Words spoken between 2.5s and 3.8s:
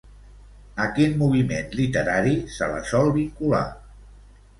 se la sol vincular?